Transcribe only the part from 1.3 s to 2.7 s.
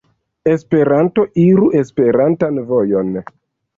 iru Esperantan